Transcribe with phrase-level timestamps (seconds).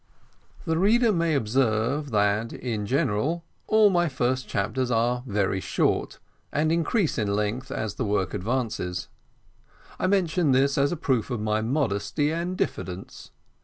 [0.65, 6.17] The reader may observe that, in general, all my first chapters are very short,
[6.51, 9.09] and increase in length as the work advances.
[9.99, 13.29] I mention this as a proof of my modesty and diffidence.